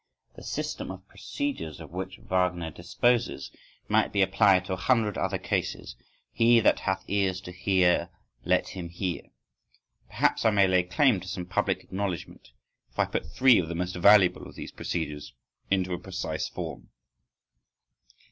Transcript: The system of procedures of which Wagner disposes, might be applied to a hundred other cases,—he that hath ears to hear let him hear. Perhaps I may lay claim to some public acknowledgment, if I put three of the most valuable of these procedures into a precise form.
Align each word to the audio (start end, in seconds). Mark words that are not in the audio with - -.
The 0.35 0.41
system 0.43 0.89
of 0.89 1.07
procedures 1.07 1.79
of 1.79 1.91
which 1.91 2.17
Wagner 2.17 2.71
disposes, 2.71 3.51
might 3.87 4.11
be 4.11 4.23
applied 4.23 4.65
to 4.65 4.73
a 4.73 4.77
hundred 4.77 5.15
other 5.15 5.37
cases,—he 5.37 6.59
that 6.59 6.79
hath 6.79 7.03
ears 7.07 7.39
to 7.41 7.51
hear 7.51 8.09
let 8.43 8.69
him 8.69 8.89
hear. 8.89 9.21
Perhaps 10.07 10.43
I 10.43 10.49
may 10.49 10.67
lay 10.67 10.81
claim 10.81 11.19
to 11.19 11.27
some 11.27 11.45
public 11.45 11.81
acknowledgment, 11.83 12.49
if 12.89 12.97
I 12.97 13.05
put 13.05 13.27
three 13.27 13.59
of 13.59 13.67
the 13.67 13.75
most 13.75 13.95
valuable 13.95 14.47
of 14.47 14.55
these 14.55 14.71
procedures 14.71 15.33
into 15.69 15.93
a 15.93 15.99
precise 15.99 16.47
form. 16.49 16.89